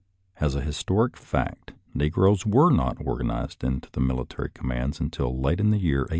As 0.37 0.55
a 0.55 0.61
historical 0.61 1.21
fact, 1.23 1.73
negroes 1.93 2.43
were 2.43 2.71
not 2.71 2.97
organized 3.05 3.63
into 3.63 3.99
military 3.99 4.49
commands 4.49 4.99
until 4.99 5.39
late 5.39 5.59
in 5.59 5.69
the 5.69 5.77
year 5.77 6.05
1862. 6.05 6.09